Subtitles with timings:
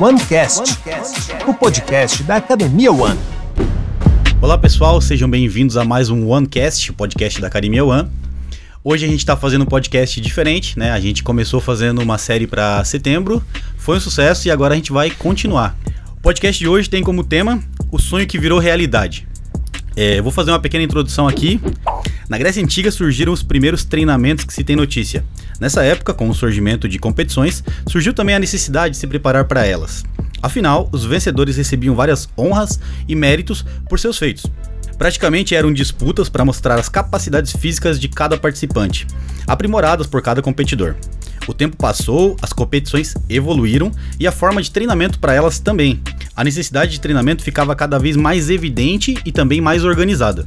[0.00, 0.76] OneCast,
[1.46, 3.18] o podcast da Academia One.
[4.42, 8.10] Olá pessoal, sejam bem-vindos a mais um OneCast, o podcast da Academia One.
[8.82, 10.90] Hoje a gente está fazendo um podcast diferente, né?
[10.90, 13.40] A gente começou fazendo uma série para setembro,
[13.78, 15.76] foi um sucesso e agora a gente vai continuar.
[16.18, 19.28] O podcast de hoje tem como tema o sonho que virou realidade.
[19.96, 21.60] É, vou fazer uma pequena introdução aqui.
[22.28, 25.24] Na Grécia Antiga surgiram os primeiros treinamentos que se tem notícia.
[25.60, 29.66] Nessa época, com o surgimento de competições, surgiu também a necessidade de se preparar para
[29.66, 30.04] elas.
[30.42, 34.46] Afinal, os vencedores recebiam várias honras e méritos por seus feitos.
[34.96, 39.06] Praticamente eram disputas para mostrar as capacidades físicas de cada participante,
[39.46, 40.96] aprimoradas por cada competidor.
[41.46, 46.00] O tempo passou, as competições evoluíram e a forma de treinamento para elas também.
[46.34, 50.46] A necessidade de treinamento ficava cada vez mais evidente e também mais organizada.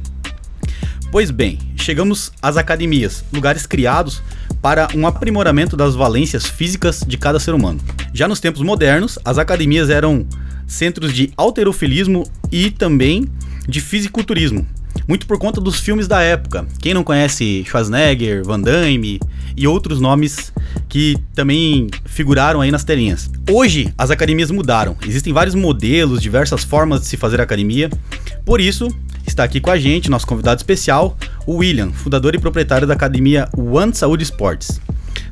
[1.10, 1.58] Pois bem,
[1.88, 4.22] chegamos às academias, lugares criados
[4.60, 7.80] para um aprimoramento das valências físicas de cada ser humano.
[8.12, 10.26] Já nos tempos modernos, as academias eram
[10.66, 13.26] centros de alterofilismo e também
[13.66, 14.66] de fisiculturismo,
[15.06, 16.66] muito por conta dos filmes da época.
[16.78, 19.18] Quem não conhece Schwarzenegger, Van Damme
[19.56, 20.52] e outros nomes
[20.90, 23.30] que também figuraram aí nas telinhas.
[23.50, 24.94] Hoje as academias mudaram.
[25.06, 27.88] Existem vários modelos, diversas formas de se fazer academia.
[28.44, 28.94] Por isso,
[29.26, 31.16] está aqui com a gente nosso convidado especial,
[31.48, 34.78] o William, fundador e proprietário da academia One Saúde Esportes.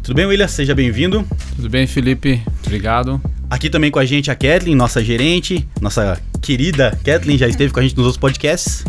[0.03, 0.49] Tudo bem, William?
[0.49, 1.23] Seja bem-vindo.
[1.55, 2.43] Tudo bem, Felipe?
[2.65, 3.21] Obrigado.
[3.51, 7.81] Aqui também com a gente a Kathleen, nossa gerente, nossa querida Kathleen, já esteve com
[7.81, 8.83] a gente nos outros podcasts.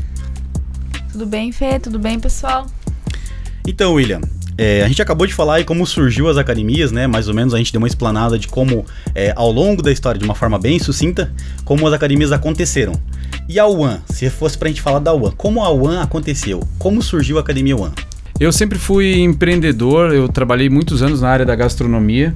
[1.11, 1.77] Tudo bem, Fê?
[1.77, 2.65] Tudo bem, pessoal?
[3.67, 4.21] Então, William,
[4.57, 7.05] é, a gente acabou de falar aí como surgiu as academias, né?
[7.05, 10.17] Mais ou menos a gente deu uma explanada de como, é, ao longo da história,
[10.17, 11.31] de uma forma bem sucinta,
[11.63, 12.93] como as academias aconteceram.
[13.47, 16.61] E a One, se fosse pra gente falar da One, como a One aconteceu?
[16.79, 17.93] Como surgiu a Academia One?
[18.39, 22.35] Eu sempre fui empreendedor, eu trabalhei muitos anos na área da gastronomia,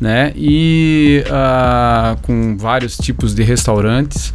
[0.00, 0.32] né?
[0.36, 4.32] E uh, com vários tipos de restaurantes.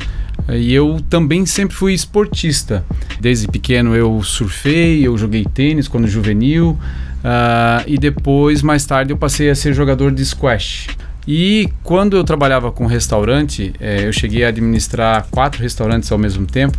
[0.49, 2.83] E eu também sempre fui esportista.
[3.19, 6.77] Desde pequeno eu surfei, eu joguei tênis quando juvenil.
[7.23, 10.87] Uh, e depois, mais tarde, eu passei a ser jogador de squash.
[11.27, 16.47] E quando eu trabalhava com restaurante, eh, eu cheguei a administrar quatro restaurantes ao mesmo
[16.47, 16.77] tempo.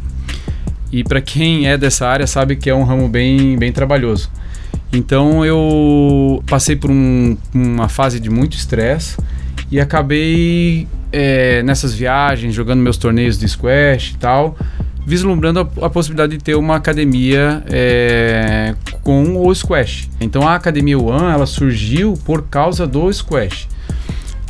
[0.90, 4.28] E para quem é dessa área sabe que é um ramo bem, bem trabalhoso.
[4.92, 9.16] Então eu passei por um, uma fase de muito estresse
[9.70, 14.56] e acabei é, nessas viagens, jogando meus torneios de squash e tal,
[15.06, 20.08] vislumbrando a, a possibilidade de ter uma academia é, com o squash.
[20.20, 23.68] Então a Academia One ela surgiu por causa do squash.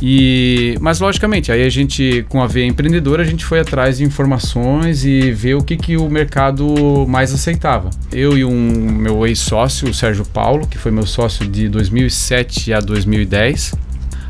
[0.05, 4.03] E, mas logicamente, aí a gente, com a veia empreendedora, a gente foi atrás de
[4.03, 7.89] informações e ver o que, que o mercado mais aceitava.
[8.11, 12.81] Eu e um meu ex-sócio, o Sérgio Paulo, que foi meu sócio de 2007 a
[12.81, 13.75] 2010,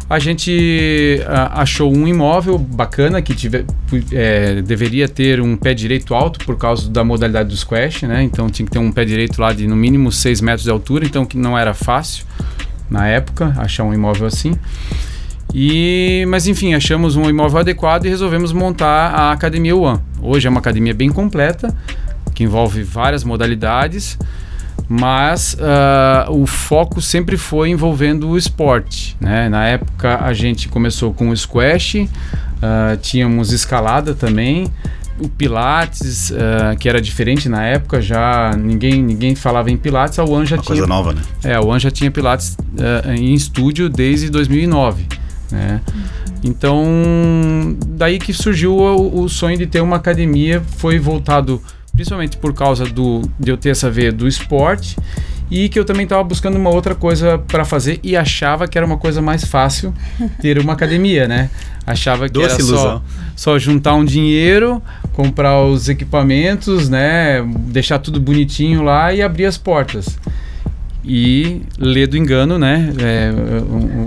[0.09, 1.21] a gente
[1.51, 3.65] achou um imóvel bacana que tive,
[4.11, 8.21] é, deveria ter um pé direito alto por causa da modalidade do squash, né?
[8.21, 11.05] Então tinha que ter um pé direito lá de no mínimo 6 metros de altura,
[11.05, 12.25] então que não era fácil
[12.89, 14.53] na época achar um imóvel assim.
[15.53, 19.99] E, mas enfim, achamos um imóvel adequado e resolvemos montar a Academia One.
[20.21, 21.75] Hoje é uma academia bem completa,
[22.33, 24.17] que envolve várias modalidades,
[24.87, 29.15] mas uh, o foco sempre foi envolvendo o esporte.
[29.19, 29.49] Né?
[29.49, 34.67] Na época a gente começou com o squash, uh, tínhamos escalada também,
[35.19, 40.23] o Pilates, uh, que era diferente na época, já ninguém, ninguém falava em Pilates, a
[40.23, 40.75] One já Uma tinha.
[40.75, 41.21] coisa nova, né?
[41.43, 42.57] É, a One já tinha Pilates
[43.17, 45.05] em estúdio desde 2009.
[45.51, 45.81] Né?
[46.43, 46.85] Então,
[47.87, 51.61] daí que surgiu o, o, sonho de ter uma academia, foi voltado
[51.93, 54.97] principalmente por causa do, de eu ter essa veia do esporte
[55.49, 58.85] e que eu também estava buscando uma outra coisa para fazer e achava que era
[58.85, 59.93] uma coisa mais fácil
[60.41, 61.49] ter uma academia, né?
[61.85, 63.01] Achava que Doce era só,
[63.35, 67.43] só juntar um dinheiro, comprar os equipamentos, né?
[67.67, 70.17] Deixar tudo bonitinho lá e abrir as portas
[71.03, 72.93] e lê do engano, né?
[72.99, 73.31] É,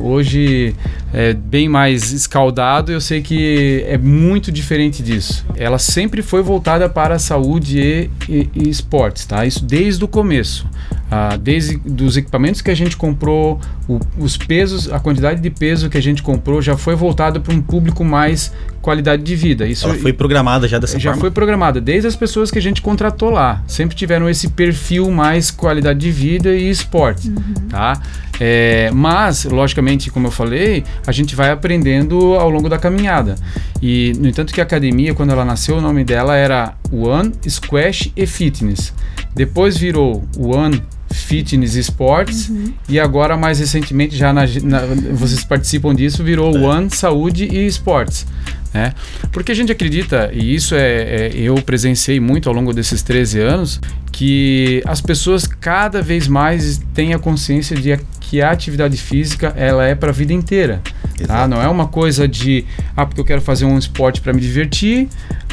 [0.03, 0.75] hoje
[1.13, 5.45] é bem mais escaldado, eu sei que é muito diferente disso.
[5.57, 9.45] Ela sempre foi voltada para a saúde e, e, e esportes, tá?
[9.45, 10.67] Isso desde o começo.
[11.11, 15.89] Ah, desde dos equipamentos que a gente comprou, o, os pesos, a quantidade de peso
[15.89, 18.53] que a gente comprou já foi voltada para um público mais
[18.87, 19.67] qualidade de vida.
[19.67, 21.21] Isso Ela foi programada já dessa já forma?
[21.21, 21.81] foi programada.
[21.81, 23.61] Desde as pessoas que a gente contratou lá.
[23.67, 27.55] Sempre tiveram esse perfil mais qualidade de vida e esporte, uhum.
[27.69, 28.01] tá?
[28.39, 33.35] É, mas, logicamente, como eu falei, a gente vai aprendendo ao longo da caminhada.
[33.83, 38.13] E, no entanto, que a academia, quando ela nasceu, o nome dela era One Squash
[38.17, 38.95] e Fitness.
[39.35, 40.81] Depois virou One
[41.11, 42.53] fitness e esportes
[42.89, 44.81] e agora mais recentemente já na, na-
[45.15, 48.27] vocês participam disso virou One Saúde e Esportes
[48.77, 48.93] né?
[49.33, 50.81] Porque a gente acredita, e isso é,
[51.29, 53.81] é- eu presenciei muito ao longo desses 13 anos,
[54.13, 59.87] que as pessoas cada vez mais têm a consciência de que a atividade física ela
[59.87, 60.83] é para a vida inteira.
[61.27, 61.49] Tá?
[61.49, 62.65] Não é uma coisa de,
[62.97, 65.09] ah, porque eu quero fazer um esporte para me divertir,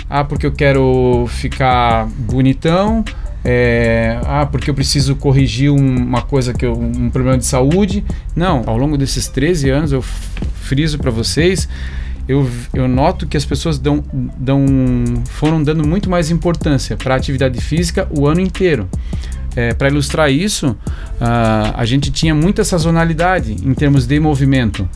[0.09, 3.03] ah, porque eu quero ficar bonitão,
[3.45, 8.03] é, ah, porque eu preciso corrigir um- uma coisa que eu, um problema de saúde.
[8.35, 11.67] Não, ao longo desses 13 anos eu friso para vocês,
[12.27, 14.03] eu, eu noto que as pessoas dão,
[14.37, 14.65] dão,
[15.25, 18.87] foram dando muito mais importância para a atividade física o ano inteiro.
[19.73, 20.75] para ilustrar isso,
[21.21, 24.87] ah, a gente tinha muita sazonalidade em termos de movimento.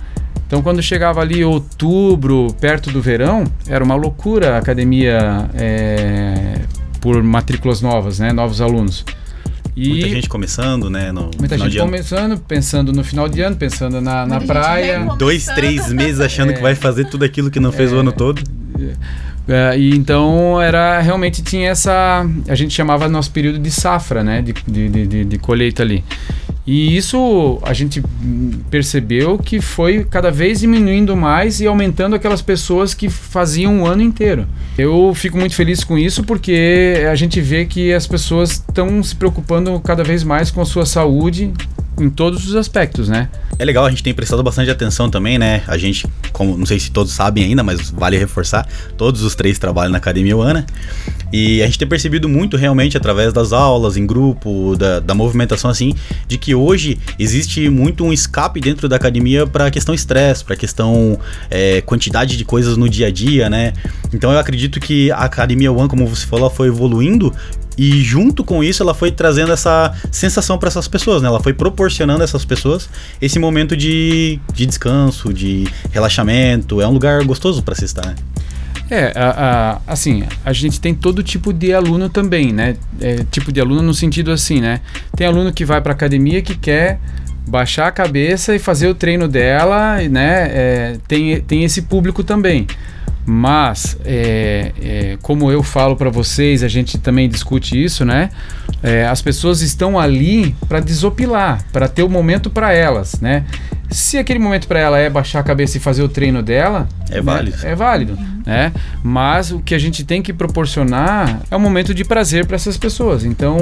[0.47, 6.61] Então, quando chegava ali outubro, perto do verão, era uma loucura a academia é,
[7.01, 9.03] por matrículas novas, né, novos alunos.
[9.79, 11.11] E Muita gente começando, né?
[11.11, 11.85] No muita final gente de ano.
[11.91, 15.05] começando, pensando no final de ano, pensando na, na Muita praia.
[15.19, 16.53] Dois, três meses achando É.
[16.55, 18.41] que vai fazer tudo aquilo que não fez o ano todo.
[19.47, 24.41] É, e então era realmente tinha essa a gente chamava nosso período de safra né
[24.41, 26.03] de, de, de- de- de colheita ali
[26.67, 28.03] e isso a gente
[28.69, 34.01] percebeu que foi cada vez diminuindo mais e aumentando aquelas pessoas que faziam o ano
[34.01, 34.45] inteiro.
[34.77, 39.15] Eu fico muito feliz com isso porque a gente vê que as pessoas estão se
[39.15, 41.53] preocupando cada vez mais com a sua saúde
[41.99, 45.63] em todos os aspectos né É legal, a gente tem prestado bastante atenção também, né?
[45.67, 49.57] A gente, como não sei se todos sabem ainda, mas vale reforçar, todos os três
[49.57, 50.65] trabalham na Academia Uana.
[51.31, 55.69] E a gente tem percebido muito realmente através das aulas, em grupo, da, da movimentação
[55.69, 55.93] assim,
[56.27, 60.53] de que hoje existe muito um escape dentro da academia para a questão estresse, para
[60.53, 61.19] a questão
[61.49, 63.73] é, quantidade de coisas no dia a dia, né?
[64.13, 67.33] Então eu acredito que a Academia One, como você falou, foi evoluindo
[67.77, 71.27] e junto com isso ela foi trazendo essa sensação para essas pessoas, né?
[71.27, 72.89] Ela foi proporcionando a essas pessoas
[73.21, 76.81] esse momento de, de descanso, de relaxamento.
[76.81, 78.15] É um lugar gostoso para se estar, né?
[78.89, 82.75] É, a- a- assim, a gente tem todo tipo de aluno também, né?
[83.01, 84.79] É, tipo de aluno no sentido assim, né?
[85.15, 86.99] Tem aluno que vai para academia que quer
[87.47, 90.47] baixar a cabeça e fazer o treino dela, né?
[90.51, 92.65] É, tem, tem esse público também.
[93.29, 98.29] Mas, é, é, como eu falo para vocês, a gente também discute isso, né?
[98.81, 103.43] É, as pessoas estão ali para desopilar, para ter o momento para elas, né?
[103.89, 107.15] Se aquele momento para ela é baixar a cabeça e fazer o treino dela, É
[107.15, 107.57] né, válido.
[107.65, 108.71] é válido, né?
[109.03, 112.77] Mas o que a gente tem que proporcionar é um momento de prazer para essas
[112.77, 113.25] pessoas.
[113.25, 113.57] Então,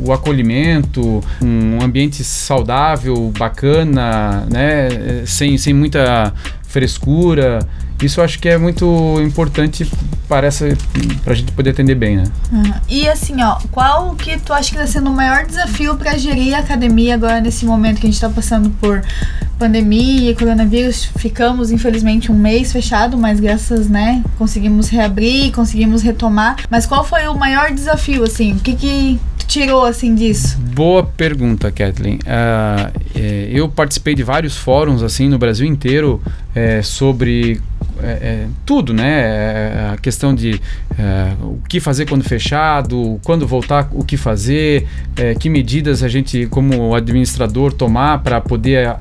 [0.00, 4.88] o acolhimento, um ambiente saudável, bacana, né?
[4.88, 6.32] Eh, Sem, sem muita
[6.76, 7.66] frescura.
[8.02, 9.90] Isso eu acho que é muito importante
[10.28, 10.68] para essa
[11.32, 12.24] gente poder atender bem, né?
[12.52, 12.74] Uhum.
[12.86, 16.54] E assim, ó, qual que tu acha que está sendo o maior desafio para gerir
[16.54, 19.02] a academia agora nesse momento que a gente está passando por
[19.58, 21.06] pandemia, coronavírus?
[21.16, 26.56] Ficamos, infelizmente, um mês fechado, mas graças, né, conseguimos reabrir, conseguimos retomar.
[26.68, 28.52] Mas qual foi o maior desafio, assim?
[28.52, 30.58] O que que tirou, assim, disso?
[30.58, 32.18] Boa pergunta, Kathleen.
[32.26, 36.20] Ah, é, eu participei de vários fóruns assim no Brasil inteiro
[36.54, 37.60] é, sobre
[38.02, 39.08] é, é, tudo, né?
[39.08, 40.60] É, A questão de
[40.98, 44.86] é, o que fazer quando fechado, quando voltar, o que fazer,
[45.40, 48.96] que medidas a gente, como administrador, tomar para poder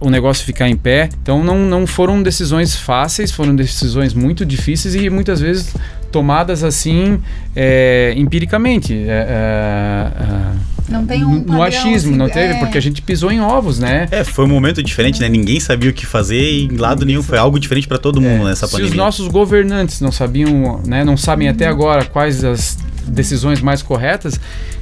[0.00, 1.08] o negócio ficar em pé.
[1.22, 5.74] Então não, não foram decisões fáceis, foram decisões muito difíceis e muitas vezes
[6.10, 7.18] tomadas assim
[7.54, 8.94] é, empiricamente.
[8.94, 12.58] é, é, é, Não tem um no- achismo, assim, não teve, é.
[12.58, 14.08] porque a gente pisou em ovos, né?
[14.10, 15.28] É, foi um momento diferente, né?
[15.28, 18.44] Ninguém sabia o que fazer e em lado nenhum foi algo diferente para todo mundo
[18.44, 18.90] nessa Se pandemia.
[18.92, 24.38] os nossos governantes não sabiam, né, não sabem até agora quais as decisões mais corretas,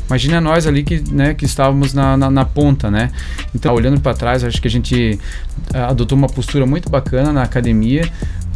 [0.09, 3.11] imagina nós ali que, né, que estávamos na, na, na ponta, né?
[3.54, 5.18] Então, olhando para trás, acho que a gente
[5.75, 8.09] ah, adotou uma postura muito bacana na academia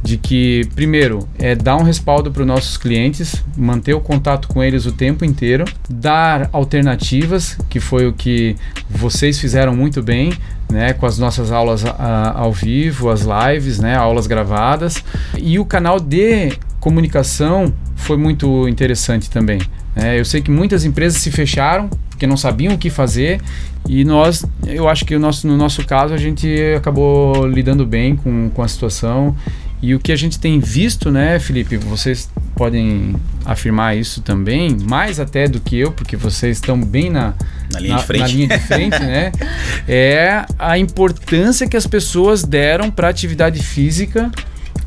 [0.03, 4.63] de que, primeiro, é dar um respaldo para os nossos clientes, manter o contato com
[4.63, 8.57] eles o tempo inteiro, dar alternativas, que foi o que
[8.89, 10.33] vocês fizeram muito bem,
[10.71, 15.03] né, com as nossas aulas ah, ao vivo, as lives, né, aulas gravadas,
[15.37, 19.61] e o canal de comunicação foi muito interessante também.
[19.95, 20.19] né.
[20.19, 23.41] eu sei que muitas empresas se fecharam porque não sabiam o que fazer
[23.89, 28.15] e nós, eu acho que o nosso, no nosso caso a gente acabou lidando bem
[28.15, 29.35] com, com a situação
[29.83, 35.19] e o que a gente tem visto, né, Felipe, vocês podem afirmar isso também, mais
[35.19, 37.33] até do que eu, porque vocês estão bem na,
[37.73, 38.21] Na linha de frente.
[38.21, 39.33] na linha de frente, né?
[39.89, 44.31] É a importância que as pessoas deram para a atividade física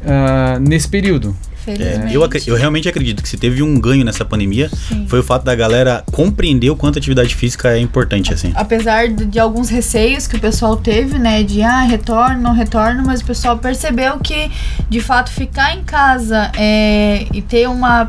[0.05, 1.35] ah, nesse período.
[1.67, 2.13] É, Felizmente.
[2.13, 5.05] eu, acre- eu realmente acredito que se teve um ganho nessa pandemia, Sim.
[5.07, 8.51] foi o fato da galera compreender o quanto a atividade física é importante, assim.
[8.55, 13.03] apesar de, de alguns receios que o pessoal teve, né, de ah, retorno, não retorno,
[13.05, 14.51] mas o pessoal percebeu que
[14.89, 18.05] de fato ficar em casa é, e ter uma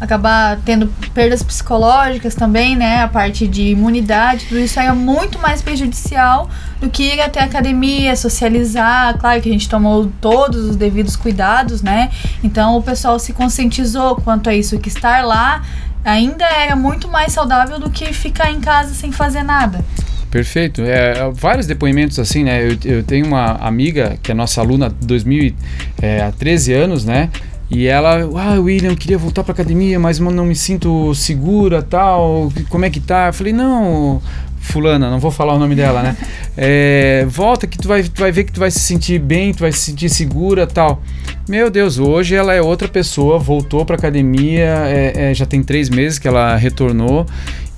[0.00, 5.38] acabar tendo perdas psicológicas também, né, a parte de imunidade, tudo isso aí é muito
[5.38, 6.48] mais prejudicial
[6.80, 11.14] do que ir até a academia, socializar, claro que a gente tomou todos os devidos
[11.14, 12.10] cuidados, né?
[12.42, 15.62] Então o pessoal se conscientizou quanto a isso que estar lá
[16.04, 19.82] ainda era muito mais saudável do que ficar em casa sem fazer nada.
[20.30, 20.82] Perfeito.
[20.82, 22.62] É, vários depoimentos assim, né?
[22.62, 25.54] Eu, eu tenho uma amiga que é nossa aluna 2000,
[26.02, 27.30] é, há 13 anos, né?
[27.70, 32.52] E ela, ah, William, queria voltar pra academia, mas não me sinto segura, tal.
[32.68, 33.28] Como é que tá?
[33.28, 34.20] Eu falei, não,
[34.62, 36.16] fulana, não vou falar o nome dela, né?
[36.54, 39.60] É, volta que tu vai, tu vai ver que tu vai se sentir bem, tu
[39.60, 41.02] vai se sentir segura, tal.
[41.48, 45.88] Meu Deus, hoje ela é outra pessoa, voltou pra academia, é, é, já tem três
[45.88, 47.24] meses que ela retornou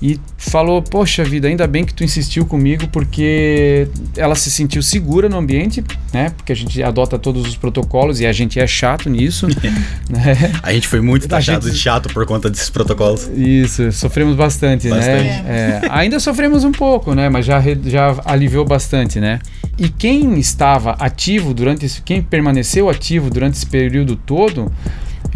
[0.01, 3.87] e falou: Poxa vida, ainda bem que tu insistiu comigo, porque
[4.17, 5.83] ela se sentiu segura no ambiente,
[6.13, 6.31] né?
[6.35, 9.47] Porque a gente adota todos os protocolos e a gente é chato nisso,
[10.09, 10.51] né?
[10.61, 13.29] A gente foi muito taxado gente- de chato por conta desses protocolos.
[13.35, 15.23] Isso, sofremos bastante, Bastante.
[15.23, 15.45] né?
[15.47, 17.29] É, ainda sofremos um pouco, né?
[17.29, 19.39] Mas já, já aliviou bastante, né?
[19.77, 24.71] E quem estava ativo durante esse, quem permaneceu ativo durante esse período todo,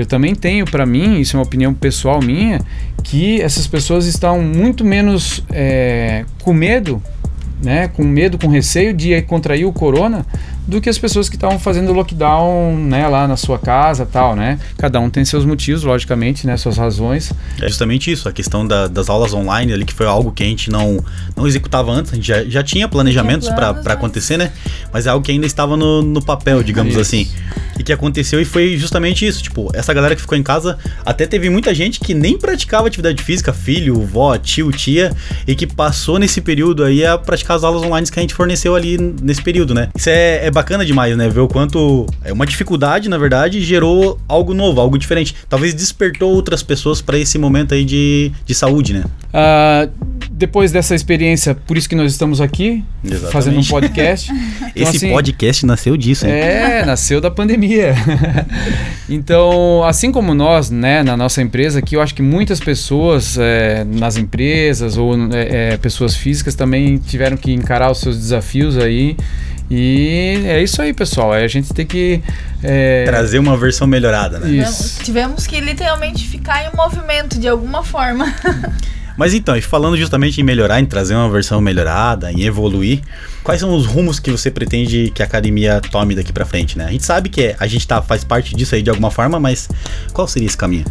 [0.02, 2.62] eu também tenho para mim, isso é uma opinião pessoal minha,
[3.04, 7.02] que essas pessoas estão muito menos é, com medo,
[7.62, 7.90] né?
[7.90, 10.26] Com medo, com receio de contrair o corona
[10.66, 13.08] do que as pessoas que estavam fazendo lockdown, né?
[13.08, 14.58] Lá na sua casa, tal, né?
[14.78, 16.56] Cada um tem seus motivos, logicamente, né?
[16.56, 17.34] Suas razões.
[17.62, 20.46] É justamente isso, a questão da- das aulas online ali, que foi algo que a
[20.46, 21.04] gente não,
[21.36, 24.52] não executava antes, a gente já, já tinha planejamentos para acontecer, né?
[24.94, 27.02] Mas é algo que ainda estava no, no papel, digamos Isso.
[27.02, 27.28] assim.
[27.80, 31.26] E que aconteceu e foi justamente isso, tipo, essa galera que ficou em casa, até
[31.26, 35.16] teve muita gente que nem praticava atividade física, filho, vó, tio, tia,
[35.48, 38.76] e que passou nesse período aí a praticar as aulas online que a gente forneceu
[38.76, 39.90] ali nesse período, né?
[39.96, 41.30] Isso é, é bacana demais, né?
[41.30, 45.36] Ver o quanto é uma dificuldade, na verdade, gerou algo novo, algo diferente.
[45.48, 49.04] Talvez despertou outras pessoas para esse momento aí de, de saúde, né?
[49.34, 49.88] Ah,
[50.40, 53.34] depois dessa experiência, por isso que nós estamos aqui, Exatamente.
[53.34, 54.32] fazendo um podcast.
[54.70, 56.32] Então, Esse assim, podcast nasceu disso, hein?
[56.32, 57.96] É, nasceu da pandemia.
[59.10, 63.84] então, assim como nós, né, na nossa empresa aqui, eu acho que muitas pessoas é,
[63.84, 69.18] nas empresas ou é, é, pessoas físicas também tiveram que encarar os seus desafios aí.
[69.70, 71.36] E é isso aí, pessoal.
[71.36, 72.22] É a gente tem que.
[72.64, 74.50] é, Trazer uma versão melhorada, né?
[74.50, 75.04] Isso.
[75.04, 78.34] Tivemos que literalmente ficar em movimento de alguma forma.
[79.20, 83.02] Mas então, e falando justamente em melhorar, em trazer uma versão melhorada, em evoluir,
[83.44, 86.86] quais são os rumos que você pretende que a academia tome daqui pra frente, né?
[86.86, 89.68] A gente sabe que a gente tá, faz parte disso aí de alguma forma, mas
[90.14, 90.86] qual seria esse caminho?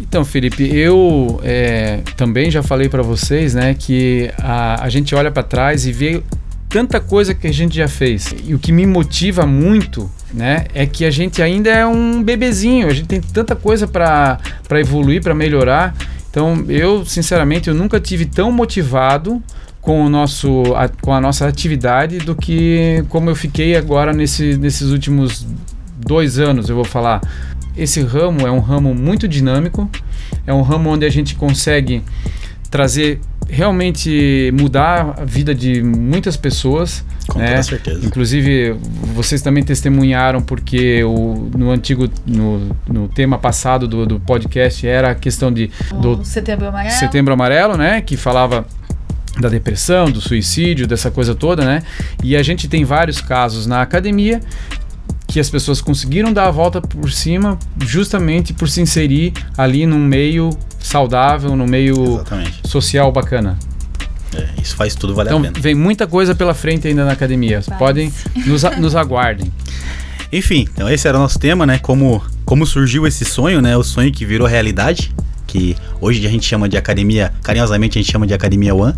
[0.00, 5.30] Então, Felipe, eu é, também já falei para vocês, né, que a, a gente olha
[5.30, 6.22] para trás e vê
[6.70, 8.34] tanta coisa que a gente já fez.
[8.46, 12.88] E o que me motiva muito, né, é que a gente ainda é um bebezinho,
[12.88, 14.38] a gente tem tanta coisa para
[14.70, 15.94] evoluir, para melhorar.
[16.38, 19.42] Então, eu, sinceramente, eu nunca tive tão motivado
[19.80, 24.56] com, o nosso, a, com a nossa atividade do que como eu fiquei agora nesse,
[24.56, 25.44] nesses últimos
[25.98, 27.20] dois anos, eu vou falar.
[27.76, 29.90] Esse ramo é um ramo muito dinâmico,
[30.46, 32.04] é um ramo onde a gente consegue
[32.70, 37.04] trazer realmente mudar a vida de muitas pessoas.
[37.26, 37.50] Com né?
[37.50, 38.06] toda certeza.
[38.06, 38.76] Inclusive,
[39.14, 45.10] vocês também testemunharam, porque o, no antigo, no, no tema passado do, do podcast era
[45.10, 46.94] a questão de, do O setembro amarelo.
[46.94, 48.00] Setembro Amarelo, né?
[48.00, 48.66] Que falava
[49.40, 51.82] da depressão, do suicídio, dessa coisa toda, né?
[52.22, 54.40] E a gente tem vários casos na academia
[55.28, 59.98] que as pessoas conseguiram dar a volta por cima justamente por se inserir ali num
[59.98, 62.60] meio saudável, num meio Exatamente.
[62.66, 63.56] social bacana.
[64.34, 65.60] É, isso faz tudo valer Então a pena.
[65.60, 67.60] vem muita coisa pela frente ainda na academia.
[67.60, 67.78] Vai.
[67.78, 68.12] Podem
[68.46, 69.52] nos, nos aguardem.
[70.32, 71.78] Enfim, então esse era o nosso tema, né?
[71.78, 73.76] Como, como surgiu esse sonho, né?
[73.76, 75.14] O sonho que virou realidade,
[75.46, 78.94] que hoje a gente chama de academia, carinhosamente a gente chama de Academia One.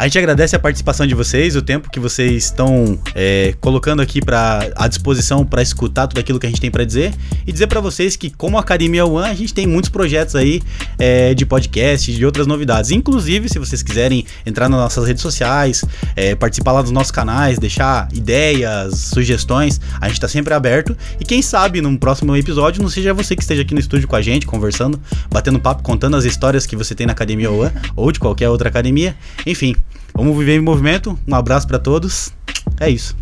[0.00, 4.22] A gente agradece a participação de vocês, o tempo que vocês estão é, colocando aqui
[4.22, 7.12] para à disposição para escutar tudo aquilo que a gente tem para dizer
[7.46, 10.62] e dizer para vocês que como Academia One a gente tem muitos projetos aí
[10.98, 12.90] é, de podcast, de outras novidades.
[12.90, 15.84] Inclusive, se vocês quiserem entrar nas nossas redes sociais,
[16.16, 20.96] é, participar lá dos nossos canais, deixar ideias, sugestões, a gente tá sempre aberto.
[21.20, 24.16] E quem sabe num próximo episódio não seja você que esteja aqui no estúdio com
[24.16, 24.98] a gente, conversando,
[25.30, 28.70] batendo papo, contando as histórias que você tem na Academia One ou de qualquer outra
[28.70, 29.14] academia.
[29.46, 29.76] Enfim,
[30.14, 31.18] vamos viver em movimento.
[31.26, 32.32] Um abraço para todos.
[32.78, 33.16] É isso.